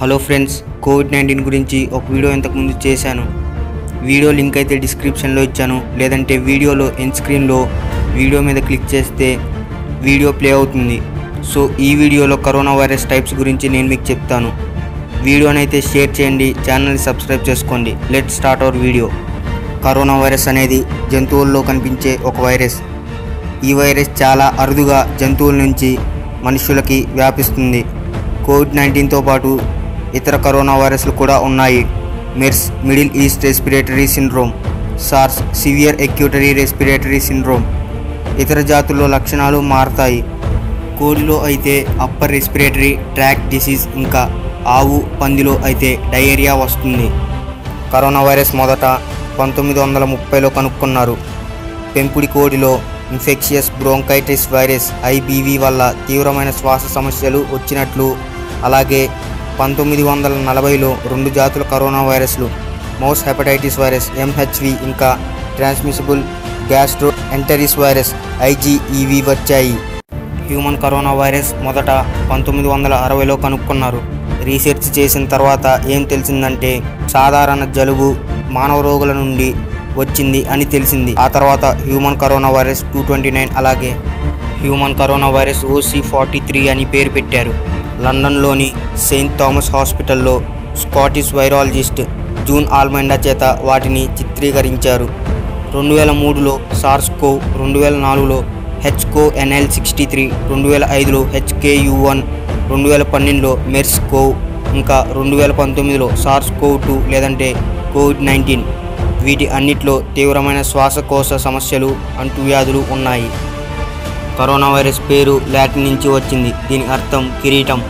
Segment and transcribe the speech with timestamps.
[0.00, 0.54] Hello friends
[0.84, 3.24] covid nineteen గురించి ఒక video ఇంతకుముందు చేశాను.
[4.10, 5.76] వీడియో లింక్ అయితే డిస్క్రిప్షన్లో ఇచ్చాను.
[6.00, 7.58] లేదంటే వీడియోలో ఎండ్ స్క్రీన్లో
[8.18, 9.28] వీడియో మీద క్లిక్ చేస్తే
[10.06, 10.96] వీడియో ప్లే అవుతుంది.
[11.50, 14.52] సో ఈ వీడియోలో కరోనా వైరస్ టైప్స్ గురించి నేను మీకు చెప్తాను.
[15.26, 17.92] వీడియోని అయితే షేర్ చేయండి ఛానల్ని సబ్స్క్రైబ్ చేసుకోండి.
[18.14, 19.08] Let start our video.
[19.86, 20.80] Corona virus అనేది
[21.14, 22.78] జంతువుల్లో కనిపించే ఒక వైరస్.
[23.68, 25.90] ఈ వైరస్ చాలా అరుదుగా జంతువుల నుంచి
[26.48, 27.82] మనుషులకి వ్యాపిస్తుంది.
[28.48, 29.52] కోవిడ్ నైన్టీన్తో పాటు
[30.18, 31.82] ఇతర కరోనా వైరస్లు కూడా ఉన్నాయి.
[32.40, 34.52] MERS middle east respiratory syndrome
[35.08, 37.64] SARS severe acute respiratory syndrome.
[38.42, 40.20] ఇతర జాతుల్లో లక్షణాలు మారతాయి.
[40.98, 41.74] కోడిలో అయితే
[42.06, 44.22] అప్పర్ రెస్పిరేటరీ ట్రాక్ డిసీజ్ ఇంకా
[44.76, 47.08] ఆవు పందిలో అయితే డయేరియా వస్తుంది.
[47.92, 48.84] కరోనా వైరస్ మొదట
[49.38, 51.16] పంతొమ్మిది వందల ముప్పైలో కనుక్కున్నారు.
[51.94, 52.72] పెంపుడి కోడిలో
[53.12, 58.08] ఇన్ఫెక్షియస్ బ్రోంకైటిస్ వైరస్ ఐబీవీ వల్ల తీవ్రమైన శ్వాస సమస్యలు వచ్చినట్లు
[58.64, 59.02] అలాగే
[59.60, 62.50] పంతొమ్మిది వందల నలభైలో రెండు జాతుల కరోనా వైరస్లు
[63.00, 65.18] మౌస్ హెపటైటిస్ వైరస్ ఎంహెచ్వి ఇంకా
[65.56, 66.20] ట్రాన్స్మిసిబుల్
[66.68, 68.12] గ్యాస్ట్రో ఎంటరిస్ వైరస్
[68.42, 69.74] ఐజీఈవి వచ్చాయి.
[70.46, 71.90] హ్యూమన్ కరోనా వైరస్ మొదట
[72.30, 74.02] పంతొమ్మిది వందల అరవైలో కనుక్కున్నారు.
[74.44, 78.16] రీసెర్చ్ చేసిన తర్వాత ఏం తెలిసిందంటే సాధారణ జలుబు
[78.50, 79.54] మానవ రోగుల నుండి
[79.96, 81.14] వచ్చింది అని తెలిసింది.
[81.16, 83.92] ఆ తర్వాత human corona virus two twenty nine అలాగే
[84.60, 87.79] human corona virus OC forty three అని పేరు పెట్టారు.
[88.04, 88.68] లండన్లోని
[89.06, 90.34] సెయింట్ థామస్ హాస్పిటల్లో
[90.82, 92.00] స్కాటిష్ వైరాలజిస్ట్
[92.48, 95.08] జూన్ ఆల్మైండా చేత వాటిని చిత్రీకరించారు.
[95.74, 98.38] రెండు వేల మూడులో సార్స్కో రెండు వేల నాలుగులో
[98.84, 102.22] హెచ్కో ఎన్ఎల్ సిక్స్టీ త్రీ రెండు వేల ఐదులో హెచ్కేయు వన్
[102.70, 104.22] రెండు వేల పన్నెండులో మెర్స్కో
[104.78, 107.48] ఇంకా రెండు వేల పంతొమ్మిదిలో సార్స్కో టూ లేదంటే
[107.94, 108.64] కోవిడ్ నైన్టీన్.
[109.26, 111.90] వీటి అన్నిట్లో తీవ్రమైన శ్వాసకోశ సమస్యలు
[112.22, 113.30] అంటువ్యాధులు ఉన్నాయి.
[114.38, 116.52] కరోనా వైరస్ పేరు లాటిన్ నుంచి వచ్చింది.
[116.68, 117.84] దీని అర్థం కిరీటం.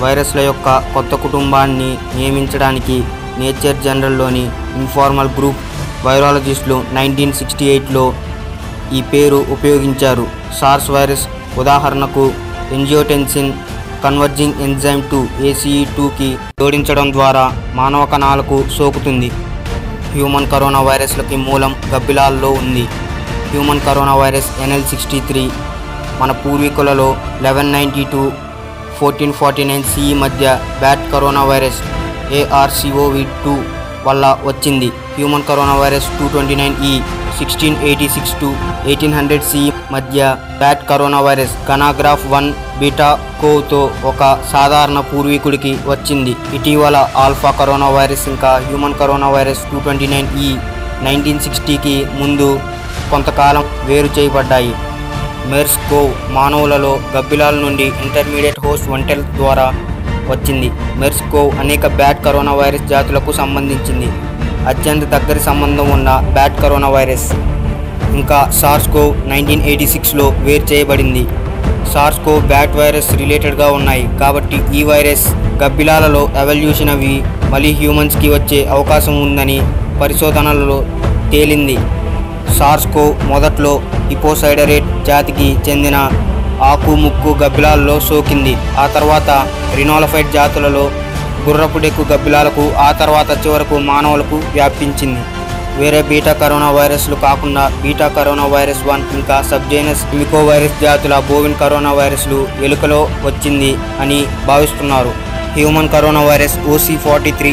[0.00, 3.04] వైరస్ల యొక్క కొత్త కుటుంబాన్ని నియమించడానికి
[3.38, 4.44] నేచర్ జనరల్లోని
[4.76, 5.62] ఇన్ఫార్మల్ గ్రూప్
[6.06, 8.14] వైరాలజిస్టులు నైన్టీన్ సిక్స్టీ ఎయిట్లో
[8.92, 10.26] ఈ పేరు ఉపయోగించారు.
[10.60, 11.24] సార్స్ వైరస్
[11.58, 12.32] ఉదాహరణకు
[12.72, 13.52] angiotensin
[14.04, 17.44] converging enzyme two ACE టూకి జోడించడం ద్వారా
[17.74, 19.30] మానవ కణాలకు సోకుతుంది.
[20.12, 22.84] హ్యూమన్ కరోనా వైరస్లకి మూలం గబ్బిలాల్లో ఉంది.
[23.50, 25.50] Human corona virus NL sixty three
[26.20, 27.08] మన పూర్వీకులలో
[27.46, 28.22] eleven ninety two
[28.98, 30.44] fourteen forty nine CE మధ్య
[30.82, 31.80] bat corona virus
[32.38, 33.54] ARCoV two
[34.06, 34.88] వల్ల వచ్చింది.
[35.14, 36.92] Human corona virus two twenty nine E
[37.38, 38.48] sixteen eighty six to
[38.90, 40.28] eighteen hundred CE మధ్య
[40.60, 42.48] bat corona virus గనాగ్రాఫ్ one
[42.80, 43.08] beta
[43.40, 44.22] కోతో ఒక
[44.52, 46.32] సాధారణ పూర్వీకుడికి వచ్చింది.
[46.58, 50.50] ఇటీవల ఆల్ఫా కరోనా వైరస్ ఇంకా human corona virus two twenty nine E
[51.06, 52.48] nineteen సిక్స్టీకి ముందు
[53.10, 54.74] కొంతకాలం వేరు చేయబడ్డాయి.
[55.50, 59.66] మెర్స్కోవ్ మానవులలో గబ్బిలాల నుండి ఇంటర్మీడియట్ హోస్ట్ వంటెల్ ద్వారా
[60.30, 60.68] వచ్చింది.
[61.00, 64.08] మెర్స్కోవ్ అనేక బ్యాట్ కరోనా వైరస్ జాతులకు సంబంధించింది.
[64.70, 67.26] అత్యంత దగ్గరి సంబంధం ఉన్న బ్యాట్ కరోనా వైరస్
[68.20, 71.24] ఇంకా సార్స్కోవ్ నైన్టీన్ ఎయిటీ సిక్స్లో వేరు చేయబడింది.
[71.92, 74.04] సార్స్కో బ్యాట్ వైరస్ రిలేటెడ్గా ఉన్నాయి.
[74.20, 75.26] కాబట్టి ఈ వైరస్
[75.62, 77.14] గబ్బిలాలలో ఎవల్యూషన్ అవి
[77.52, 79.58] మళ్ళీ హ్యూమన్స్కి వచ్చే అవకాశం ఉందని
[80.00, 80.78] పరిశోధనలలో
[81.32, 81.76] తేలింది.
[82.58, 83.72] సార్స్కో మొదట్లో
[84.10, 85.96] హిపోసైడరేట్ జాతికి చెందిన
[86.72, 88.56] ఆకు ముక్కు గబ్బిలాలలో సోకింది.
[88.82, 89.30] ఆ తర్వాత
[89.78, 90.84] రినోలఫైట్ జాతులలో
[91.46, 95.22] గుర్రపుడెక్కు గబ్బిలాలకు ఆ తర్వాత చివరకు మానవులకు వ్యాపించింది.
[95.80, 101.58] వేరే బీటా కరోనా వైరస్లు కాకుండా బీటా కరోనా వైరస్ వన్ ఇంకా సబ్జైనస్ మికో వైరస్ జాతుల బోవిన్
[101.62, 105.12] కరోనా వైరస్లు ఎలుకలో వచ్చింది అని భావిస్తున్నారు.
[105.56, 107.52] Human corona virus OC forty three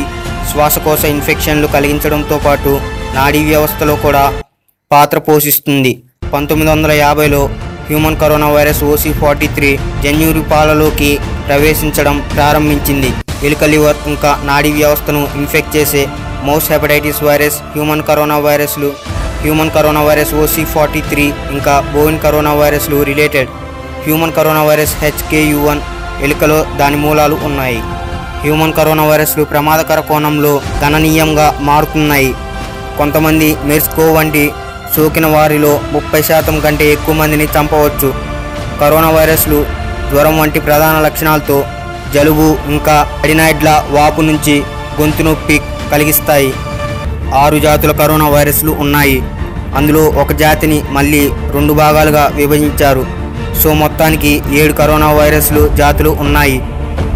[0.52, 2.72] శ్వాసకోశ ఇన్ఫెక్షన్లు కలిగించడంతో పాటు
[3.16, 4.24] నాడీ వ్యవస్థలో కూడా
[4.94, 5.92] పాత్ర పోషిస్తుంది.
[6.34, 7.42] పంతొమ్మిది వందల యాభైలో
[7.88, 9.70] human corona virus OC forty three
[10.04, 11.10] జన్యురి పాలలోకి
[11.48, 13.10] ప్రవేశించడం ప్రారంభించింది.
[13.48, 16.04] ఎలుక లివర్ ఇంకా నాడీ వ్యవస్థను ఇన్ఫెక్ట్ చేసే
[16.48, 18.90] mouse hepatitis virus human corona వైరస్లు
[19.42, 23.50] human corona virus OC forty three ఇంకా బోవిన్ కరోనా వైరస్లు related.
[24.06, 25.82] Human corona virus HKU one
[26.26, 27.82] ఎలుకలో దాని మూలాలు ఉన్నాయి.
[28.44, 30.54] హ్యూమన్ కరోనా వైరస్లు ప్రమాదకర కోణంలో
[30.84, 32.32] గణనీయంగా మారుతున్నాయి.
[32.98, 34.44] కొంతమంది మెర్స్కో వంటి
[34.96, 38.14] సోకిన వారిలో ముప్పై శాతం కంటే ఎక్కువ మందిని చంపవచ్చు.
[38.82, 39.66] కరోనా వైరస్లు
[40.10, 41.64] జ్వరం వంటి ప్రధాన లక్షణాలతో
[42.14, 44.64] జలుబు ఇంకా అడినాయిడ్ల వాపు నుంచి
[45.02, 45.62] గొంతు నొప్పి
[45.92, 46.54] కలిగిస్తాయి.
[47.36, 49.24] ఆరు జాతుల కరోనా వైరస్లు ఉన్నాయి.
[49.76, 53.06] అందులో ఒక జాతిని మళ్ళీ రెండు భాగాలుగా విభజించారు.
[53.64, 56.64] సో మొత్తానికి ఏడు కరోనా వైరస్లు జాతులు ఉన్నాయి.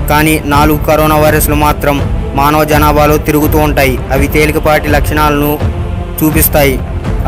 [0.09, 2.01] కానీ నాలుగు కరోనా వైరస్లు మాత్రం
[2.35, 4.00] మానవ జనాభాలో తిరుగుతూ ఉంటాయి.
[4.12, 5.59] అవి తేలికపాటి లక్షణాలను
[6.24, 6.79] చూపిస్తాయి.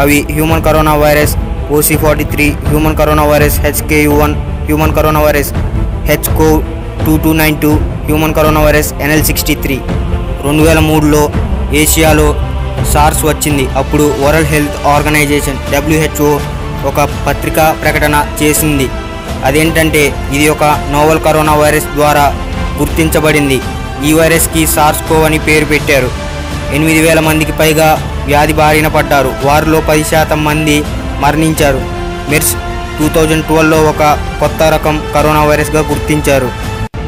[0.02, 1.34] అవి human corona virus
[1.78, 4.34] OC forty three human corona virus HK one
[4.68, 5.50] human corona virus
[6.10, 6.50] HCo
[7.06, 7.72] two two nine two
[8.08, 9.78] human corona virus NL sixty three.
[10.46, 11.22] రెండు వేల మూడులో
[11.82, 12.28] ఏషియాలో
[12.94, 13.66] సార్స్ వచ్చింది.
[13.82, 16.32] అప్పుడు వరల్డ్ హెల్త్ ఆర్గనైజేషన్ డబ్ల్యూహెచ్ఓ
[16.90, 18.88] ఒక పత్రికా ప్రకటన చేసింది.
[19.46, 20.04] అదేంటంటే
[20.36, 20.64] ఇది ఒక
[20.94, 22.26] నోవల్ కరోనా వైరస్ ద్వారా
[22.80, 23.60] గుర్తించబడింది.
[24.08, 26.10] ఈ వైరస్కి సార్స్కో అని పేరు పెట్టారు.
[26.76, 27.90] ఎనిమిది వేల మందికి పైగా
[28.30, 29.32] వ్యాధి బారిన పడ్డారు.
[29.48, 30.78] వారిలో పది శాతం మంది
[31.24, 31.82] మరణించారు.
[32.32, 32.54] మెర్స్
[32.98, 34.04] టూ థౌజండ్ ట్వెల్వ్లో ఒక
[34.42, 36.50] కొత్త రకం కరోనా వైరస్గా గుర్తించారు.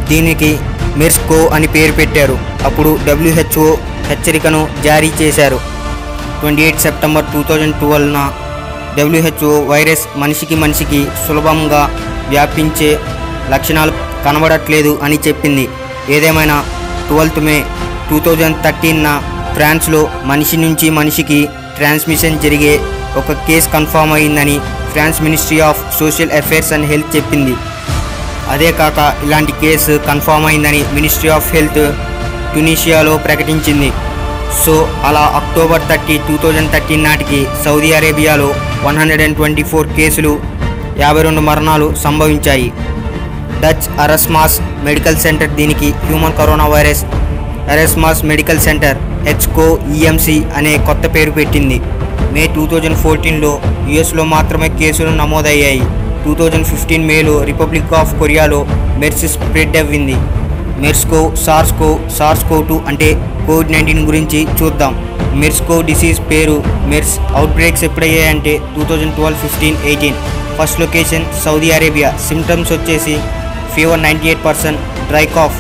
[0.09, 0.51] దీనికి
[0.97, 2.38] మెర్స్కో అని పేరు పెట్టారు.
[2.68, 3.68] అప్పుడు డబ్ల్యూహెచ్ఓ
[4.09, 5.59] హెచ్చరికను జారీ చేశారు.
[6.39, 8.19] Twenty eight September two thousand ట్వెల్వ్న
[8.97, 11.81] WHO virus మనిషికి మనిషికి సులభంగా
[12.29, 12.89] వ్యాపించే
[13.53, 13.94] లక్షణాలు
[14.25, 15.65] కనబడట్లేదు అని చెప్పింది.
[16.15, 16.57] ఏదేమైనా
[17.07, 17.57] ట్వెల్త్ మే
[18.09, 19.07] టూ థౌజండ్ థర్టీన్న
[19.62, 20.00] ఫ్రాన్స్లో
[20.30, 21.38] మనిషి నుంచి మనిషికి
[21.78, 22.72] ట్రాన్స్మిషన్ జరిగే
[23.19, 24.56] ఒక కేసు కన్ఫామ్ అయిందని
[24.92, 27.54] France ministry of social affairs and health చెప్పింది.
[28.54, 31.78] అదే కాక ఇలాంటి కేసు కన్ఫామ్ అయిందని మినిస్ట్రీ ఆఫ్ హెల్త్
[32.54, 33.90] ట్యునీషియాలో ప్రకటించింది.
[34.63, 34.75] సో
[35.10, 38.50] అలా October thirty two thousand thirteen నాటికి సౌదీ అరేబియాలో
[38.88, 40.34] one hundred and twenty four కేసులు
[41.04, 42.69] యాభై రెండు మరణాలు సంభవించాయి.
[43.66, 44.60] డచ్ అరస్మాస్
[44.90, 47.06] మెడికల్ సెంటర్ దీనికి human corona virus
[47.75, 51.77] Erasmus medical centre HCo EMC అనే కొత్త పేరు పెట్టింది.
[52.35, 53.51] మే టూ థౌజండ్ ఫోర్టీన్లో
[53.89, 55.83] యుఎస్లో మాత్రమే కేసులు నమోదయ్యాయి.
[56.25, 58.59] టూ థౌజండ్ ఫిఫ్టీన్ మేలో రిపబ్లిక్ ఆఫ్ కొరియాలో
[59.03, 60.18] MERS spread అవ్వింది.
[60.83, 63.09] MERS CoV SARS CoV SARS CoV two అంటే
[63.47, 64.94] కోవిడ్ నైన్టీన్ గురించి చూద్దాం.
[65.41, 66.56] మెర్స్కో డిసీజ్ పేరు
[66.91, 70.17] MERS outbreaks ఎప్పుడయ్యాయంటే two thousand twelve fifteen eighteen
[70.57, 72.09] first location Saudi Arabia.
[72.29, 73.15] Symptoms వచ్చేసి
[73.75, 74.79] fever ninety eight percent
[75.12, 75.59] dry cough.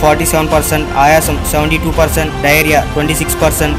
[0.00, 3.76] Forty seven percent ఆయాసం seventy two percent diarrhoea twenty six percent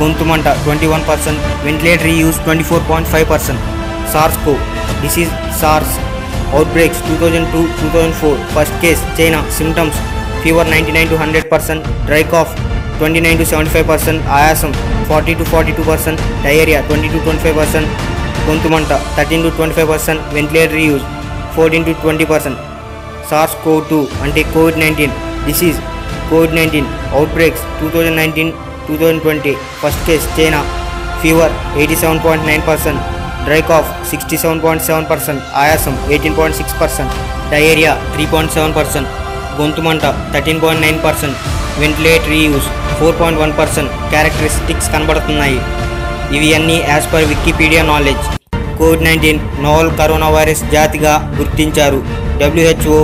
[0.00, 3.62] గొంతుమంట twenty one percent ventilatory use twenty four point five percent.
[4.12, 4.54] SARS CoV
[5.02, 5.94] disease SARS
[6.76, 9.98] outbreaks two thousand two two thousand four first case China symptoms
[10.42, 12.52] fever ninety nine to hundred percent dry cough
[12.98, 14.70] twenty nine to seventy five percent ఆయాసం
[15.08, 17.88] forty to forty two percent diarrhoea twenty to twenty five percent
[18.48, 21.04] గొంతుమంట thirteen to twenty five percent ventilatory use
[21.56, 22.58] fourteen to twenty percent.
[23.30, 25.14] SARS CoV two అంటే COVID nineteen.
[25.48, 25.78] Disease
[26.30, 26.88] COVID nineteen
[27.36, 28.52] outbreaks two thousand nineteen
[28.86, 29.52] two thousand twenty
[29.82, 30.60] first case China
[31.22, 33.02] fever eighty seven point nine percent
[33.48, 37.12] dry cough sixty seven point seven percent ఆయాసం eighteen point six percent
[37.52, 39.10] diarrhoea three point seven percent
[39.60, 41.36] గొంతుమంట thirteen point nine percent
[41.82, 45.58] ventilatory use four point one percent characteristics కనబడుతున్నాయి.
[46.36, 48.26] ఇవి అన్నీ as per Wikipedia knowledge
[48.78, 52.00] COVID nineteen novel corona virus జాతిగా గుర్తించారు.
[52.42, 52.98] WHO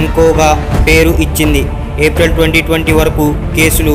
[0.00, 0.50] ఎన్కోగా
[0.86, 1.62] పేరు ఇచ్చింది.
[2.06, 3.24] April twenty twenty వరకు
[3.56, 3.94] కేసులు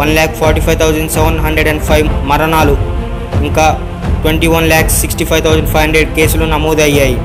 [0.00, 2.74] one lakh forty five thousand seven hundred and five మరణాలు.
[3.48, 3.66] ఇంకా
[4.22, 7.16] twenty one lakhs sixty five thousand five hundred కేసులు నమోదయ్యాయి.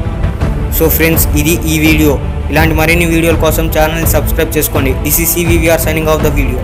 [0.77, 2.13] సో ఫ్రెండ్స్ ఇది ఈ వీడియో.
[2.51, 4.91] ఇలాంటి మరిన్ని వీడియోల కోసం ఛానల్ని సబ్స్క్రైబ్ చేసుకోండి.
[5.05, 6.59] This is CVR signing off the video.